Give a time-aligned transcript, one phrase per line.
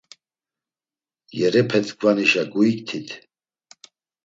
[1.39, 3.09] Yerepetkvanişa guiktit!